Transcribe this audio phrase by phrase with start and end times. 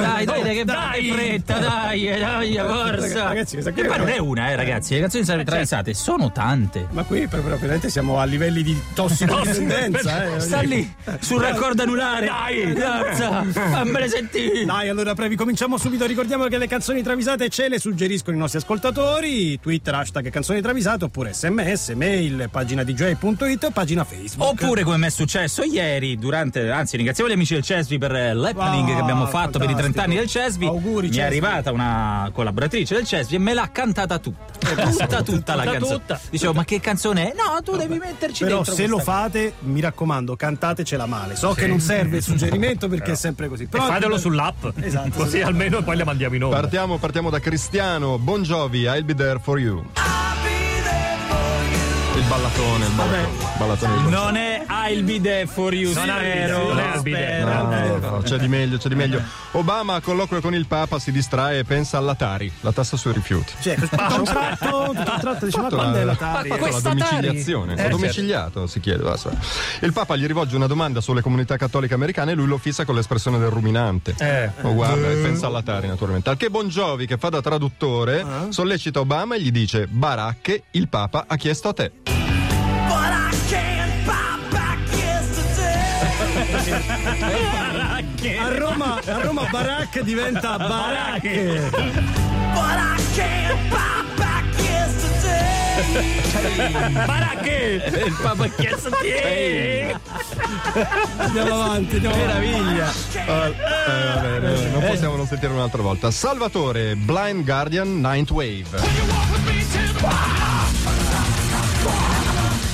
[0.00, 3.24] dai, dai, dai, che dai, fretta, dai, eh, dai, forza.
[3.28, 4.94] Ragazzi, questa qui Che è poi non una- è una, eh, ragazzi.
[4.94, 6.86] Le canzoni travisate sono tante.
[6.90, 10.34] Ma qui proprio veramente siamo a livelli di tossicodipendenza.
[10.34, 10.40] eh.
[10.40, 12.26] Sta lì, sul raccordo anulare.
[12.26, 14.64] Dai, forza, fammele sentire.
[14.64, 16.06] Dai, allora Previ, cominciamo subito.
[16.06, 19.58] Ricordiamo che le canzoni travisate ce le suggeriscono i nostri ascoltatori.
[19.60, 24.50] Twitter, hashtag canzoni travisate, oppure sms, mail, pagina dj.it, pagina Facebook.
[24.62, 28.34] Oppure come mi è successo ieri, durante, anzi ringraziamo gli amici del Cesvi per eh,
[28.34, 30.66] l'happening Ah, che abbiamo fatto per i 30 anni del Cesvi.
[30.66, 31.26] Auguri, Mi è Cesvi.
[31.26, 34.50] arrivata una collaboratrice del Cesvi e me l'ha cantata tutta.
[34.62, 35.98] Tutta, tutta la canzone.
[35.98, 36.20] tutta.
[36.30, 37.34] Dicevo, ma che canzone è?
[37.34, 41.34] No, tu devi metterci Però dentro se lo fate, mi raccomando, cantatecela male.
[41.36, 43.64] So che non serve il suggerimento perché è sempre così.
[43.64, 44.66] E Però fatelo sull'app.
[44.80, 46.60] Esatto, Così almeno poi le mandiamo in onda.
[46.60, 48.18] Partiamo, partiamo da Cristiano.
[48.18, 49.84] Bon Jovi, I'll be there for you.
[52.22, 53.36] Il ballatone, il ballatone.
[53.58, 55.92] ballatone di Bon Non è I'll be there for you.
[55.92, 57.98] Non è spero, non è I'll be there, spero.
[57.98, 59.20] no, No, c'è di meglio, c'è di meglio.
[59.52, 63.52] Obama a colloquio con il Papa si distrae e pensa all'Atari, la tassa sui rifiuti.
[63.60, 66.48] Cioè, tutto un tratto, tutto un tratto dice, ma quando è la Tari?
[66.50, 69.02] fatto Questa la domiciliazione, Eh, domiciliato si chiede.
[69.02, 69.30] basta.
[69.80, 72.94] Il Papa gli rivolge una domanda sulle comunità cattoliche americane e lui lo fissa con
[72.94, 74.14] l'espressione del ruminante.
[74.18, 74.50] Eh.
[74.62, 76.30] Oh, guarda, e pensa all'Atari naturalmente.
[76.30, 78.46] Al che Bon Jovi, che fa da traduttore, Ah.
[78.50, 81.92] sollecita Obama e gli dice: Baracche, il Papa ha chiesto a te.
[86.88, 91.70] A Roma, a Roma baracche diventa baracche.
[97.06, 97.82] Baracche!
[98.04, 98.48] Il Papa
[99.00, 99.96] te!
[101.16, 102.48] Andiamo avanti, andiamo avanti.
[102.50, 102.92] Meraviglia.
[103.26, 103.54] Ah, eh,
[104.14, 106.10] vabbè, eh, non possiamo non sentire un'altra volta.
[106.10, 108.68] Salvatore, Blind Guardian, Ninth Wave.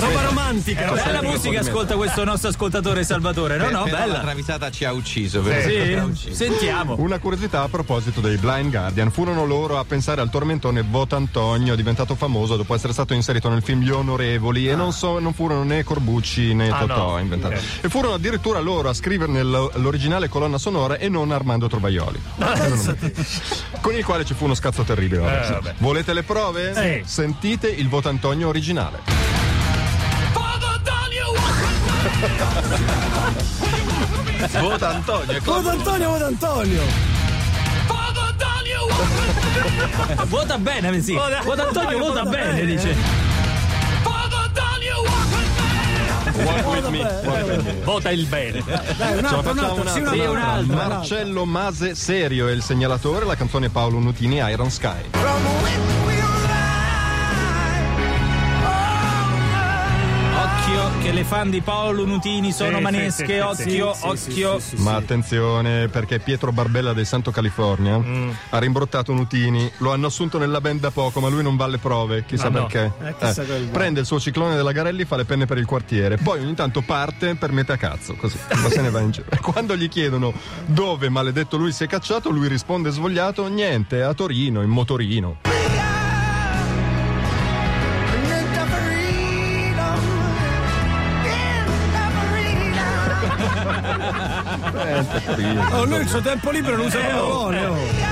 [0.00, 0.92] Roba romantica.
[0.92, 3.56] Bella musica, ascolta questo nostro ascoltatore Salvatore.
[3.56, 4.18] No, no, Però La bella.
[4.20, 5.42] travisata ci ha ucciso.
[5.42, 6.10] vero?
[6.14, 6.96] Sì, sentiamo.
[6.98, 9.10] Una curiosità a proposito dei Blind Guardian.
[9.10, 13.62] Furono loro a pensare al tormentone Vota Antonio, diventato famoso dopo essere stato inserito nel
[13.62, 14.68] film Gli Onorevoli.
[14.68, 17.14] E non, so, non furono né Corbucci né Ah, Totò no.
[17.16, 17.56] a inventare.
[17.56, 17.62] Ok.
[17.84, 22.20] E furono addirittura loro a scriverne l'originale colonna sonora e non Armando Trovaioli.
[23.80, 25.48] Con il quale ci fu uno scazzo terribile.
[25.48, 25.74] Eh.
[25.78, 26.74] Volete le prove?
[26.74, 27.02] Sì.
[27.04, 29.19] Sentite il Vota Antonio originale.
[34.60, 35.40] Vota Antonio.
[35.42, 36.82] Voto Antonio, voto Antonio.
[40.26, 41.14] Vota bene, sì.
[41.14, 42.94] Vota- Vota Antonio, vota bene, dice.
[46.42, 47.00] Walk with me.
[47.02, 47.72] walk with me.
[47.84, 48.62] Vota il bene.
[48.96, 50.76] Dai, un Ce la altro, un facciamo altro, sì, un altro.
[50.76, 55.10] Marcello Mase Serio è il segnalatore, la canzone Paolo Nutini Iron Sky.
[61.02, 63.24] Che le fan di Paolo Nutini sono Sì, manesche.
[63.54, 64.58] sì, sì, occhio, sì, sì, occhio.
[64.60, 68.30] sì, sì, Ma attenzione perché Pietro Barbella del Santo California Mm.
[68.50, 71.78] ha rimbrottato Nutini, lo hanno assunto nella band da poco ma lui non va alle
[71.78, 72.66] prove, chissà Ah, no.
[72.66, 72.92] perché.
[73.02, 76.16] Eh, chissà quel- prende il suo ciclone della Garelli, fa le penne per il quartiere,
[76.18, 79.26] poi ogni tanto parte per metà cazzo, così, ma se ne va in giro.
[79.30, 80.32] E quando gli chiedono
[80.66, 85.38] dove maledetto lui si è cacciato, lui risponde svogliato, niente, a Torino, in motorino.
[95.72, 98.09] Oh, lui il suo tempo libero lo usa come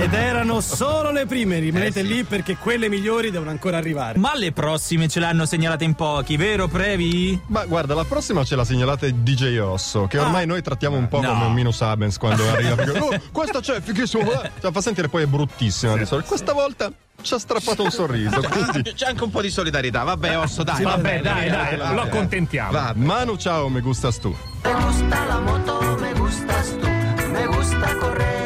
[0.00, 4.16] Ed erano solo le prime, rimanete lì perché quelle migliori devono ancora arrivare.
[4.18, 7.38] Ma le prossime ce l'hanno segnalate in pochi, vero Previ?
[7.48, 11.20] Ma guarda, la prossima ce la segnalate DJ Osso, che ormai noi trattiamo un po'
[11.20, 11.30] No.
[11.32, 12.76] come un minus abens quando arriva.
[12.76, 14.30] perché, "Oh, questa c'è, fighissimo.
[14.40, 16.28] eh." Cioè, fa sentire poi è bruttissima di solito.
[16.28, 18.40] Questa volta ci ha strappato un sorriso.
[18.40, 20.04] Quindi, C'è anche un po' di solidarietà.
[20.04, 20.80] Vabbè, Osso, dai.
[20.82, 22.70] Vabbè, dai, dai, lo accontentiamo.
[22.70, 24.34] Va, Manu, ciao, me gustas tu.
[24.62, 28.37] Me gusta la moto, me gustas tú, me gusta correr, me gusta.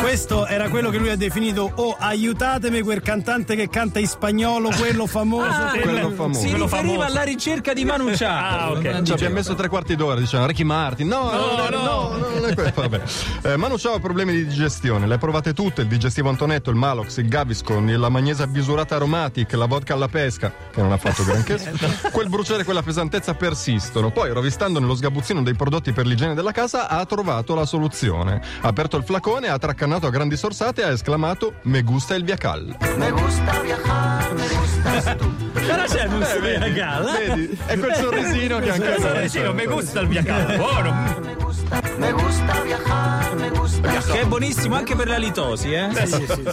[0.00, 4.68] Questo era quello che lui ha definito Oh, aiutatemi quel cantante che canta in spagnolo,
[4.76, 5.48] quello famoso.
[5.70, 6.40] quello- quello famoso.
[6.40, 7.06] Si Quello riferiva famoso.
[7.10, 8.08] alla ricerca di Manu.
[8.20, 8.76] Ah, ok.
[8.82, 9.14] Ci diceva.
[9.14, 11.08] abbiamo messo tre quarti d'ora, dicevano Ricky Martin.
[11.08, 12.72] No, no, no, no, no, non è quello.
[12.74, 13.00] Vabbè.
[13.52, 16.76] Eh, Manu Ciao ha problemi di digestione, le ha provate tutte: il digestivo Antonetto, il
[16.76, 21.24] Malox, il Gaviscon, la magnesa bisurata aromatic, la vodka alla pesca, che non ha fatto
[21.24, 21.58] granché.
[22.12, 24.10] Quel bruciare e quella pesantezza persistono.
[24.10, 28.40] Poi, rovistando nello sgabuzzino dei prodotti per l'igiene della casa, ha trovato la soluzione.
[28.60, 32.76] Ha aperto il flacone, ha traccannato a grandi sorsate ha esclamato: Me gusta il Viacal.
[32.96, 35.32] Me gusta viajar, me gustas tú.
[35.52, 37.12] Però c'è un galla.
[37.12, 37.58] Vedi?
[37.66, 39.22] È quel sorrisino che anche Questo noi.
[39.22, 40.22] vicino, mi gusta il via
[40.56, 40.90] buono.
[41.22, 45.88] Me gusta Me gusta viajar, me gusta Che è buonissimo anche per la litosi, eh?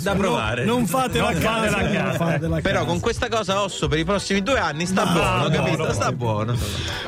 [0.01, 0.63] Da provare.
[0.65, 1.69] Non fatela a Non casa.
[1.69, 2.17] fatela a casa.
[2.17, 5.43] fatela a Però con questa cosa osso per i prossimi due anni sta No, buono,
[5.43, 5.85] no, capito?
[5.87, 6.15] no, sta no.
[6.15, 6.55] buono.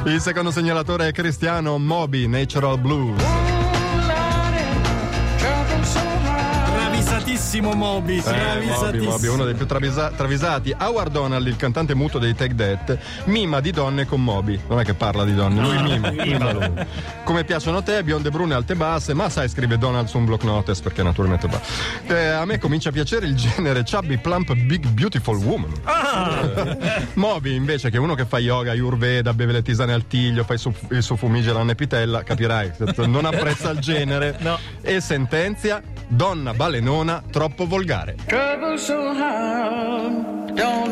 [0.05, 3.50] Il secondo segnalatore è Cristiano Moby, Natural Blues.
[7.41, 8.17] Travisatissimo Moby.
[8.17, 9.09] Eh, Moby, Travisatissimo.
[9.09, 10.75] Moby, uno dei più travisa- travisati.
[10.79, 14.59] Howard Donald, il cantante muto dei Take That, mima di donne con Moby.
[14.67, 16.11] Non è che parla di donne, lui mima.
[16.23, 16.71] mima lui.
[17.23, 20.43] Come piacciono a te, bionde brune, alte basse, ma sai, scrive Donald su un block
[20.43, 21.59] notice perché naturalmente va.
[22.15, 25.71] Eh, a me comincia a piacere il genere chubby, plump, big, beautiful woman.
[25.87, 30.43] Eh, Moby, invece, che è uno che fa yoga, ayurveda, beve le tisane al tiglio,
[30.43, 32.71] fa il suo, il suo fumigeno a nepitella, capirai,
[33.07, 34.37] non apprezza il genere.
[34.41, 34.59] No.
[34.81, 38.15] E sentenzia, donna balenona, troppo volgare.
[38.25, 40.91] Trouble so hard, don't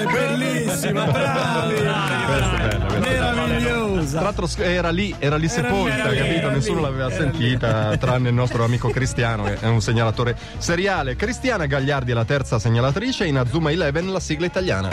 [0.00, 1.74] è bellissima, bravi.
[2.98, 4.18] Meravigliosa.
[4.18, 6.46] Tra l'altro era lì, era lì sepolta, era lì, capito?
[6.46, 11.16] era Nessuno lì, l'aveva sentita, tranne il nostro amico Cristiano, che è un segnalatore seriale.
[11.16, 14.88] Cristiana Gagliardi è la terza segnalatrice, in Azuma Eleven la sigla italiana.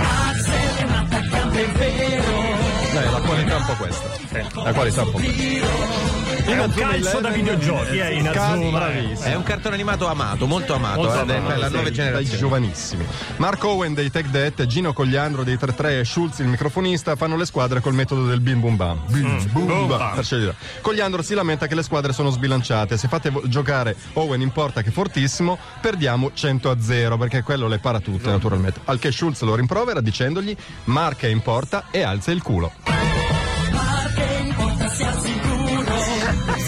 [1.52, 1.62] È
[3.58, 4.10] un po' questa.
[4.64, 6.06] La qualità è un po' questa.
[6.48, 8.24] È un calcio da videogiochi, eh, in
[8.72, 9.20] bravissimo.
[9.22, 11.88] È un cartone animato amato, molto amato, Molto eh, dai- amato, per la sì, nuova
[11.90, 12.38] dai generazione.
[12.38, 13.06] giovanissimi.
[13.36, 17.46] Mark Owen dei Tech Dead, Gino Cogliandro dei 33 e Schulz il microfonista fanno le
[17.46, 19.02] squadre col metodo del bim bum bam.
[19.08, 19.98] Bim bum Boom bam.
[19.98, 20.16] bam.
[20.16, 20.56] Per scegliere.
[20.82, 22.96] Cogliandro si lamenta che le squadre sono sbilanciate.
[22.98, 27.68] Se fate giocare Owen in porta che è fortissimo, perdiamo 100 a 0 perché quello
[27.68, 28.80] le para tutte naturalmente.
[28.86, 30.56] Al che Schulz lo rimprovera dicendogli
[30.86, 32.72] Mark è in porta e alza il culo.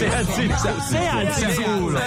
[0.00, 0.50] Se alzi,
[0.88, 1.98] se alzi il culo.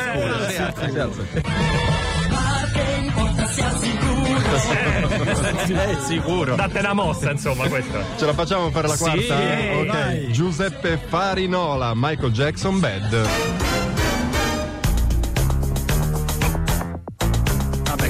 [4.63, 6.55] È sicuro.
[6.55, 7.99] Date una mossa, insomma, questa.
[8.17, 9.35] Ce la facciamo per la Sì, quarta?
[9.35, 9.85] ok.
[9.85, 10.31] vai.
[10.31, 13.27] Giuseppe Farinola, Michael Jackson Bad.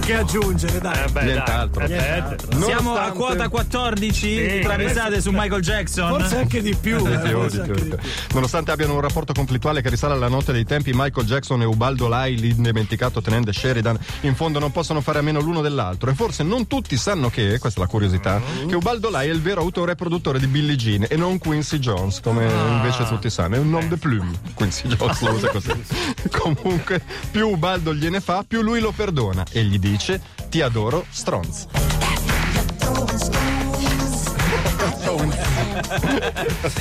[0.04, 1.04] Che aggiungere, dai.
[1.06, 1.88] Eh, beh, Nient'altro.
[1.88, 1.98] dai.
[1.98, 2.52] Aspetta.
[2.58, 6.10] Siamo a Nonostante- quota 14 Sì, travisate su Michael Jackson.
[6.20, 6.98] Forse anche di più.
[7.06, 7.98] Di eh, più, forse di più, di di più.
[7.98, 8.10] più.
[8.34, 12.08] Nonostante abbiano un rapporto conflittuale che risale alla notte dei tempi, Michael Jackson e Ubaldo
[12.08, 16.10] Lai, l'indimenticato tenente Sheridan, in fondo non possono fare a meno l'uno dell'altro.
[16.10, 19.42] E forse non tutti sanno che, questa è la curiosità, che Ubaldo Lai è il
[19.42, 23.56] vero autore e produttore di Billie Jean e non Quincy Jones, come invece tutti sanno.
[23.56, 24.32] È un nom de plume.
[24.54, 25.72] Quincy Jones lo usa così.
[26.32, 27.02] Comunque,
[27.32, 30.03] più Ubaldo gliene fa, più lui lo perdona e gli dice:
[30.50, 31.66] Ti adoro, stronz.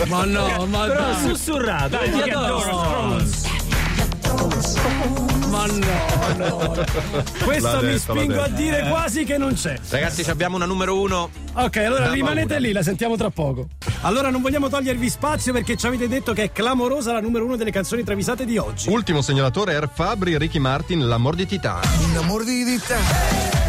[0.09, 1.89] Ma no, ma Però dai, sussurrato.
[1.89, 2.81] Dai, ti adoro.
[2.81, 3.25] adoro,
[5.49, 6.75] ma no, no.
[7.45, 9.79] Questo mi detto, l'ha spingo a dire quasi che non c'è.
[9.89, 11.31] Ragazzi, abbiamo una numero uno.
[11.55, 13.69] Ok, allora Da rimanete lì, la sentiamo tra poco.
[14.03, 17.57] Allora non vogliamo togliervi spazio perché ci avete detto che è clamorosa la numero uno
[17.57, 18.89] delle canzoni travisate di oggi.
[18.89, 21.81] Ultimo segnalatore Air Fabri, Ricky Martin, L'amor di Titano.
[22.09, 22.97] Una morbidità,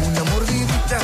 [0.02, 0.98] una morbidità,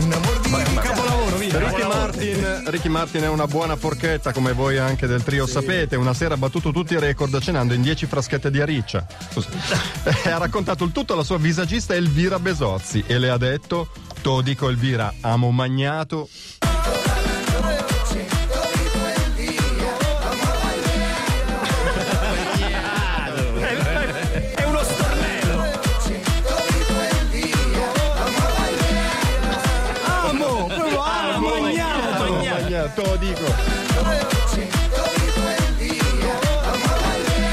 [0.00, 0.80] una morbidità.
[0.80, 1.58] Capolavoro, via.
[1.58, 5.96] Ricky Martin, Ricky Martin è una buona forchetta, come voi anche del trio sapete.
[5.96, 9.06] Una sera ha battuto tutti i record cenando in 10 fraschette di ariccia.
[9.30, 9.48] Scusa.
[10.24, 13.88] E ha raccontato il tutto alla sua visagista Elvira Besozzi e le ha detto:
[14.20, 16.28] To dico Elvira, amo magnato.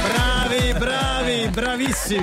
[0.08, 2.22] Bravi, bravi, bravissimi.